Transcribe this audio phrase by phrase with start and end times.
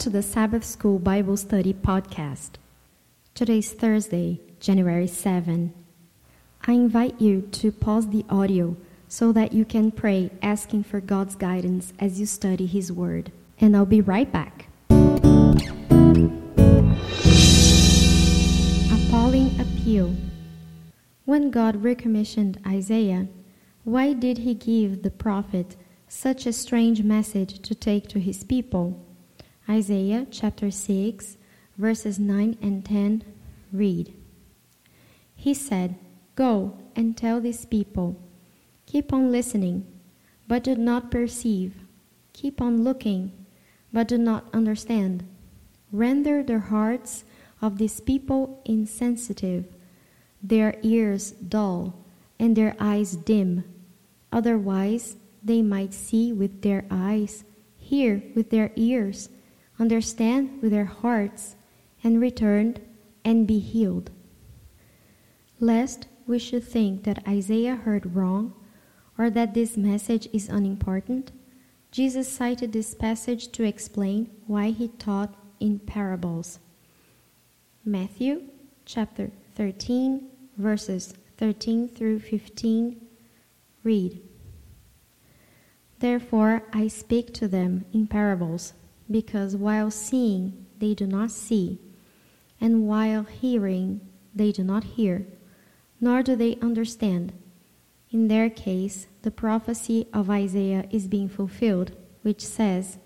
[0.00, 2.52] to the Sabbath School Bible Study podcast.
[3.34, 5.74] Today is Thursday, January 7.
[6.66, 8.78] I invite you to pause the audio
[9.08, 13.30] so that you can pray asking for God's guidance as you study His Word.
[13.60, 14.68] And I'll be right back.
[18.88, 20.16] Appalling Appeal
[21.26, 23.28] When God recommissioned Isaiah,
[23.84, 25.76] why did He give the prophet
[26.08, 28.98] such a strange message to take to His people?
[29.70, 31.36] Isaiah chapter 6,
[31.78, 33.22] verses 9 and 10
[33.72, 34.12] read
[35.36, 35.94] He said,
[36.34, 38.20] Go and tell these people,
[38.86, 39.86] keep on listening,
[40.48, 41.76] but do not perceive,
[42.32, 43.30] keep on looking,
[43.92, 45.22] but do not understand.
[45.92, 47.22] Render the hearts
[47.62, 49.66] of these people insensitive,
[50.42, 51.94] their ears dull,
[52.40, 53.62] and their eyes dim.
[54.32, 57.44] Otherwise, they might see with their eyes,
[57.78, 59.28] hear with their ears
[59.80, 61.56] understand with their hearts,
[62.02, 62.76] and return
[63.24, 64.10] and be healed.
[65.58, 68.54] Lest we should think that Isaiah heard wrong
[69.18, 71.32] or that this message is unimportant,
[71.90, 76.58] Jesus cited this passage to explain why he taught in parables.
[77.84, 78.42] Matthew
[78.86, 83.00] chapter 13, verses 13 through 15
[83.82, 84.20] read
[85.98, 88.74] Therefore I speak to them in parables
[89.10, 91.78] because while seeing they do not see,
[92.60, 94.00] and while hearing
[94.34, 95.26] they do not hear,
[96.00, 97.32] nor do they understand.
[98.10, 102.98] In their case, the prophecy of Isaiah is being fulfilled, which says,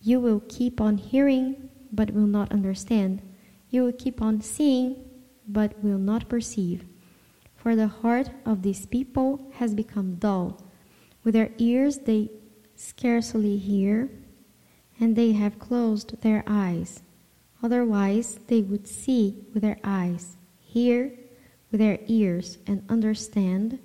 [0.00, 3.22] You will keep on hearing, but will not understand.
[3.70, 5.04] You will keep on seeing,
[5.46, 6.84] but will not perceive.
[7.56, 10.62] For the heart of these people has become dull.
[11.24, 12.30] With their ears they
[12.76, 14.08] scarcely hear
[15.00, 17.02] and they have closed their eyes.
[17.62, 21.12] Otherwise, they would see with their eyes, hear
[21.70, 23.78] with their ears, and understand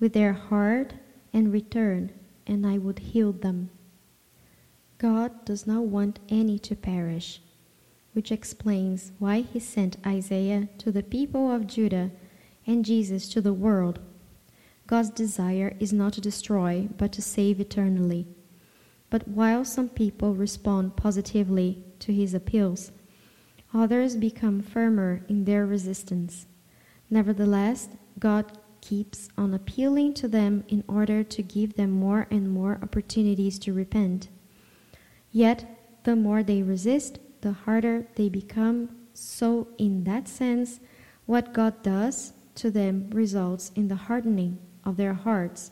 [0.00, 0.94] with their heart,
[1.32, 2.10] and return,
[2.46, 3.70] and I would heal them.
[4.96, 7.40] God does not want any to perish,
[8.12, 12.10] which explains why he sent Isaiah to the people of Judah
[12.66, 14.00] and Jesus to the world.
[14.86, 18.26] God's desire is not to destroy, but to save eternally.
[19.10, 22.92] But while some people respond positively to his appeals,
[23.72, 26.46] others become firmer in their resistance.
[27.10, 32.78] Nevertheless, God keeps on appealing to them in order to give them more and more
[32.82, 34.28] opportunities to repent.
[35.32, 35.64] Yet,
[36.04, 38.90] the more they resist, the harder they become.
[39.14, 40.80] So, in that sense,
[41.26, 45.70] what God does to them results in the hardening of their hearts,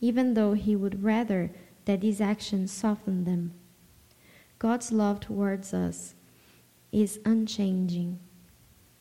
[0.00, 1.50] even though He would rather
[1.88, 3.50] that these actions soften them.
[4.58, 6.14] God's love towards us
[6.92, 8.18] is unchanging.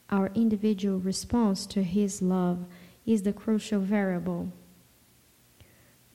[0.10, 2.66] Our individual response to His love
[3.06, 4.54] is the crucial variable.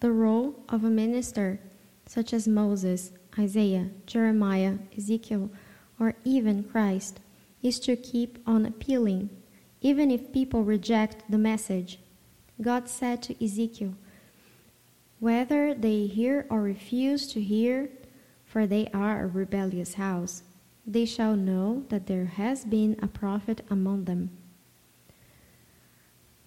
[0.01, 1.61] The role of a minister,
[2.07, 5.51] such as Moses, Isaiah, Jeremiah, Ezekiel,
[6.01, 7.21] or even Christ,
[7.63, 9.29] is to keep on appealing,
[9.83, 11.99] even if people reject the message.
[12.63, 13.95] God said to Ezekiel,
[15.23, 17.89] whether they hear or refuse to hear,
[18.45, 20.43] for they are a rebellious house,
[20.85, 24.29] they shall know that there has been a prophet among them.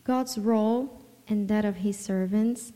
[0.04, 2.74] God's role and that of his servants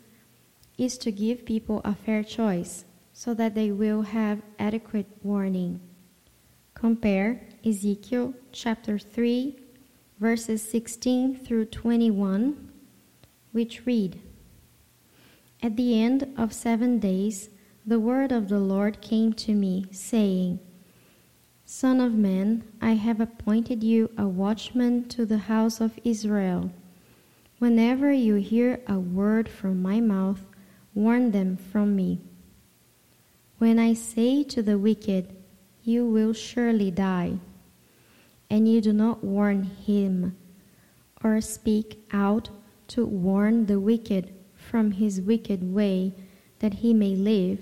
[0.78, 5.82] is to give people a fair choice so that they will have adequate warning.
[6.76, 9.60] Compare Ezekiel chapter 3,
[10.18, 12.72] verses 16 through 21,
[13.52, 14.22] which read,
[15.62, 17.50] at the end of seven days,
[17.86, 20.60] the word of the Lord came to me, saying,
[21.66, 26.72] Son of man, I have appointed you a watchman to the house of Israel.
[27.60, 30.46] Whenever you hear a word from my mouth,
[30.94, 32.22] warn them from me.
[33.58, 35.36] When I say to the wicked,
[35.84, 37.38] You will surely die,
[38.50, 40.38] and you do not warn him,
[41.22, 42.50] or speak out
[42.88, 44.34] to warn the wicked
[44.70, 46.14] from his wicked way,
[46.60, 47.60] that he may live.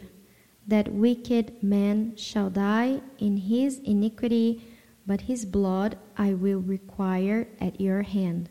[0.67, 4.61] That wicked man shall die in his iniquity,
[5.05, 8.49] but his blood I will require at your hand.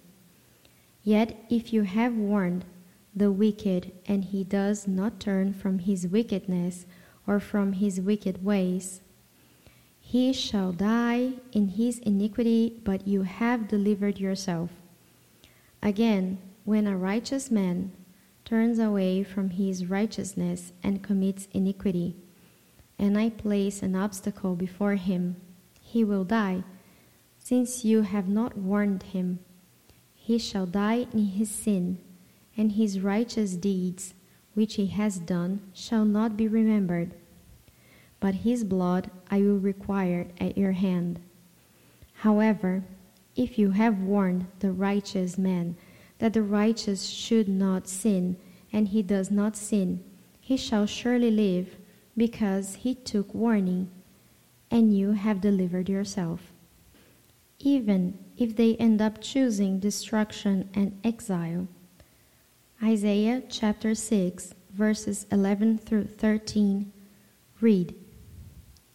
[1.02, 2.64] Yet if you have warned
[3.14, 6.86] the wicked, and he does not turn from his wickedness
[7.26, 9.00] or from his wicked ways,
[10.00, 14.70] he shall die in his iniquity, but you have delivered yourself.
[15.82, 17.92] Again, when a righteous man
[18.46, 22.16] turns away from his righteousness and commits iniquity.
[22.98, 25.36] and I place an obstacle before him,
[25.80, 26.64] he will die,
[27.38, 29.40] since you have not warned him.
[30.14, 31.98] He shall die in his sin,
[32.56, 34.14] and his righteous deeds,
[34.54, 37.12] which he has done, shall not be remembered.
[38.18, 41.20] But his blood I will require at your hand.
[42.14, 42.84] However,
[43.34, 45.76] if you have warned the righteous man
[46.18, 48.36] that the righteous should not sin,
[48.72, 50.02] and he does not sin,
[50.40, 51.76] he shall surely live,
[52.16, 53.90] because he took warning,
[54.70, 56.52] and you have delivered yourself.
[57.58, 61.66] Even if they end up choosing destruction and exile.
[62.82, 66.92] Isaiah chapter 6, verses 11 through 13
[67.60, 67.94] read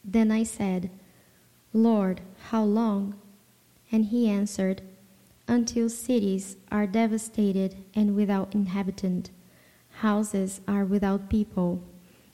[0.04, 0.92] Then I said,
[1.74, 3.16] Lord, how long?
[3.92, 4.82] And he answered,
[5.52, 9.32] Until cities are devastated and without inhabitant,
[10.00, 11.84] houses are without people,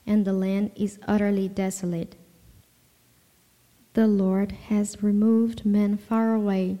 [0.06, 2.14] and the land is utterly desolate.
[3.94, 6.78] The Lord has removed men far away,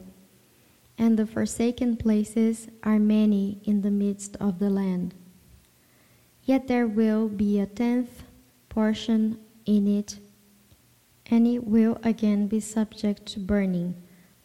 [0.96, 5.14] and the forsaken places are many in the midst of the land.
[6.44, 8.22] Yet there will be a tenth
[8.68, 10.20] portion in it,
[11.26, 13.96] and it will again be subject to burning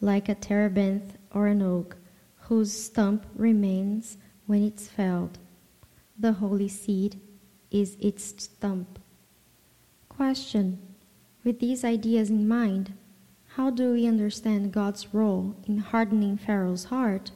[0.01, 1.97] like a terebinth or an oak,
[2.41, 5.39] whose stump remains when it's felled.
[6.17, 7.19] The holy seed
[7.71, 8.99] is its stump.
[10.09, 10.79] Question
[11.43, 12.93] With these ideas in mind,
[13.55, 17.31] how do we understand God's role in hardening Pharaoh's heart?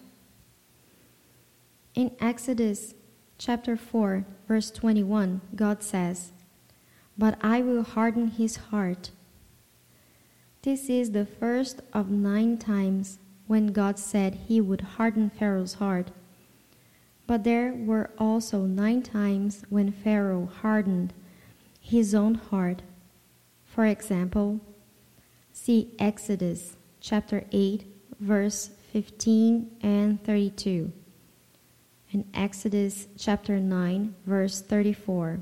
[1.95, 2.93] In Exodus
[3.38, 6.31] chapter 4, verse 21, God says,
[7.17, 9.11] But I will harden his heart
[10.67, 16.11] this is the first of nine times when God said he would harden Pharaoh's heart.
[17.25, 21.13] But there were also nine times when Pharaoh hardened
[21.79, 22.81] his own heart.
[23.65, 24.59] For example,
[25.53, 27.85] see Exodus chapter 8,
[28.19, 30.91] verse 15 and 32,
[32.13, 35.39] and Exodus chapter 9, verse 34.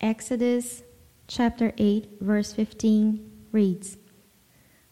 [0.00, 0.82] Exodus
[1.26, 3.96] chapter 8, verse 15 reads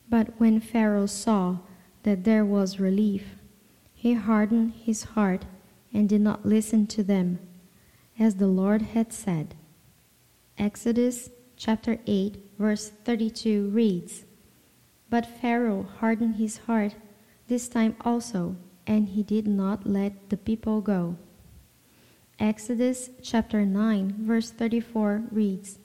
[0.09, 1.59] But when Pharaoh saw
[2.03, 3.37] that there was relief,
[3.95, 5.47] he hardened his heart
[5.93, 7.39] and did not listen to them,
[8.19, 9.55] as the Lord had said.
[10.59, 14.25] Exodus chapter 8, verse 32 reads
[15.09, 16.95] But Pharaoh hardened his heart
[17.49, 18.57] this time also,
[18.87, 21.17] and he did not let the people go.
[22.39, 25.79] Exodus chapter 9, verse 34 reads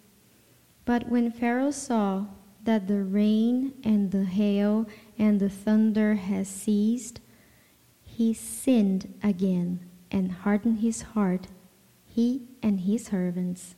[0.90, 2.26] but when Pharaoh saw
[2.64, 7.20] that the rain and the hail and the thunder has ceased,
[8.02, 9.80] he sinned again
[10.12, 11.48] and hardened his heart,
[12.06, 13.76] he and his servants.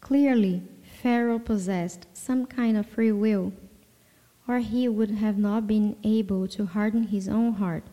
[0.00, 0.62] Clearly,
[1.02, 3.52] Pharaoh possessed some kind of free will,
[4.46, 7.84] or he would have not been able to harden his own heart.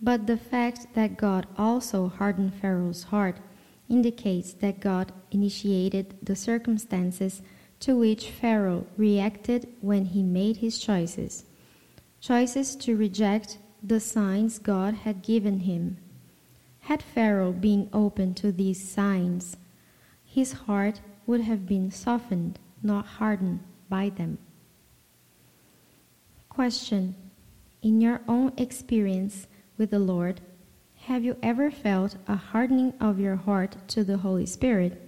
[0.00, 3.40] But the fact that God also hardened Pharaoh's heart
[3.88, 7.42] indicates that God initiated the circumstances
[7.80, 11.44] to which Pharaoh reacted when he made his choices.
[12.20, 15.98] Choices to reject the signs God had given him.
[16.80, 19.56] Had Pharaoh been open to these signs,
[20.24, 24.38] his heart would have been softened, not hardened by them.
[26.48, 27.14] Question
[27.82, 30.40] In your own experience with the Lord,
[31.02, 35.07] have you ever felt a hardening of your heart to the Holy Spirit?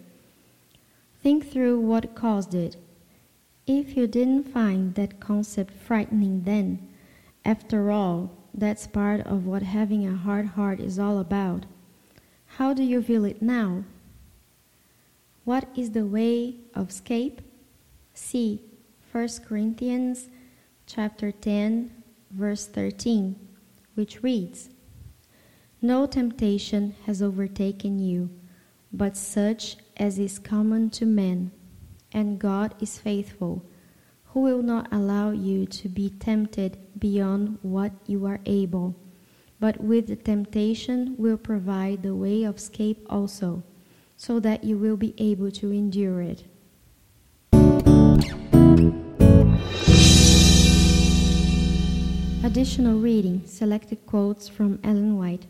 [1.23, 2.77] Think through what caused it.
[3.67, 6.89] If you didn't find that concept frightening then,
[7.45, 11.67] after all, that's part of what having a hard heart is all about.
[12.57, 13.85] How do you feel it now?
[15.45, 17.41] What is the way of escape?
[18.15, 18.63] See
[19.13, 20.29] 1 Corinthians
[20.87, 21.91] chapter 10
[22.31, 23.37] verse 13,
[23.95, 24.71] which reads,
[25.83, 28.29] no temptation has overtaken you,
[28.93, 31.53] but such as is common to men.
[32.13, 33.65] And God is faithful,
[34.27, 38.97] who will not allow you to be tempted beyond what you are able,
[39.61, 43.63] but with the temptation will provide the way of escape also,
[44.17, 46.45] so that you will be able to endure it.
[52.43, 55.47] Additional reading selected quotes from Ellen White.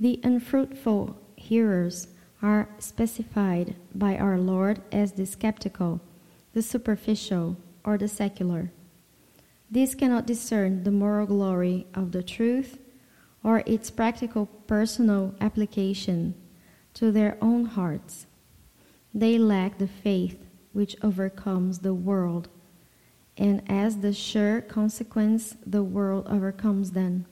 [0.00, 1.16] The unfruitful
[1.48, 2.08] hearers
[2.42, 6.00] are specified by our Lord as the skeptical,
[6.52, 8.70] the superficial, or the secular.
[9.70, 12.78] These cannot discern the moral glory of the truth
[13.42, 16.34] or its practical personal application
[16.92, 18.26] to their own hearts.
[19.14, 22.48] They lack the faith which overcomes the world,
[23.38, 27.24] and as the sure consequence, the world overcomes them.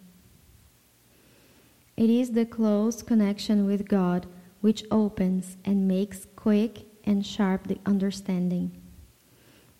[1.96, 4.26] It is the close connection with God
[4.60, 8.82] which opens and makes quick and sharp the understanding.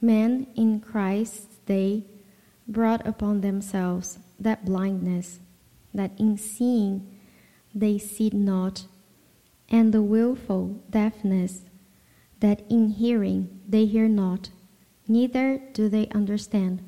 [0.00, 2.04] Men in Christ's day
[2.68, 5.40] brought upon themselves that blindness,
[5.92, 7.06] that in seeing
[7.74, 8.86] they see not,
[9.68, 11.62] and the wilful deafness,
[12.40, 14.50] that in hearing they hear not,
[15.08, 16.82] neither do they understand.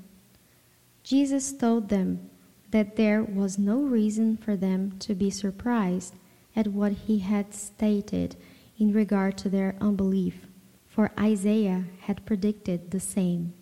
[1.02, 2.30] Jesus told them
[2.70, 6.14] that there was no reason for them to be surprised
[6.54, 8.36] at what he had stated
[8.78, 10.46] in regard to their unbelief,
[10.86, 13.54] for Isaiah had predicted the same.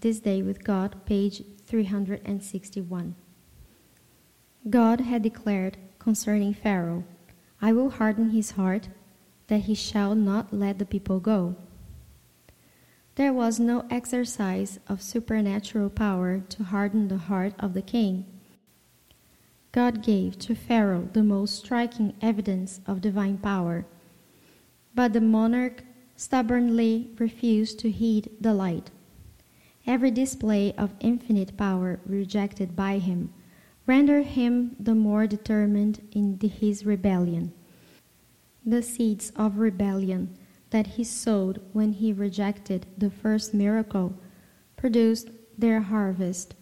[0.00, 3.14] This Day with God, page 361.
[4.70, 7.04] God had declared concerning Pharaoh,
[7.60, 8.88] I will harden his heart,
[9.46, 11.56] that he shall not let the people go.
[13.16, 18.24] There was no exercise of supernatural power to harden the heart of the king.
[19.70, 23.86] God gave to Pharaoh the most striking evidence of divine power,
[24.94, 25.84] but the monarch
[26.16, 28.90] stubbornly refused to heed the light.
[29.86, 33.32] Every display of infinite power rejected by him
[33.86, 37.52] rendered him the more determined in his rebellion.
[38.64, 40.36] The seeds of rebellion
[40.74, 44.12] that he sowed when he rejected the first miracle
[44.76, 46.52] produced their harvest.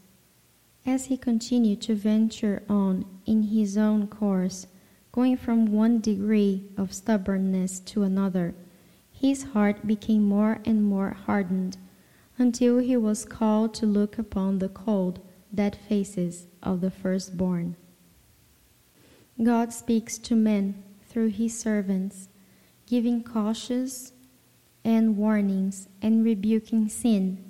[0.85, 4.67] As he continued to venture on in his own course,
[5.13, 8.55] going from one degree of stubbornness to another,
[9.11, 11.79] his heart became more and more hardened
[12.37, 15.21] until he was called to look upon the cold,
[15.55, 17.77] dead faces of the firstborn.
[19.43, 22.29] God speaks to men through his servants
[22.93, 24.13] giving cautions
[24.85, 27.43] and warnings and rebuking sin.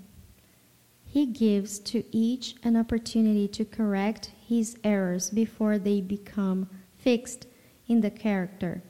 [1.04, 7.48] He gives to each an opportunity to correct his errors before they become fixed
[7.88, 8.84] in the character.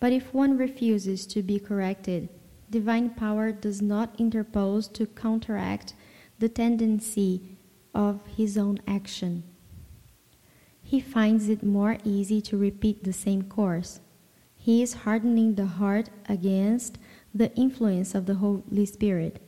[0.00, 2.30] But if one refuses to be corrected,
[2.70, 5.92] divine power does not interpose to counteract
[6.38, 7.58] the tendency
[7.94, 9.42] of his own action.
[10.82, 14.00] He finds it more easy to repeat the same course.
[14.66, 16.98] He is hardening the heart against
[17.32, 19.40] the influence of the Holy Spirit.